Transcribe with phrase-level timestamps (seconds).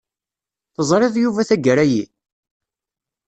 [0.75, 2.03] Teẓriḍ Yuba tagara-yi?